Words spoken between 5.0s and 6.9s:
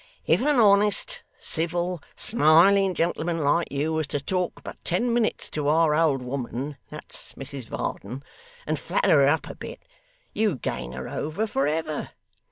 minutes to our old woman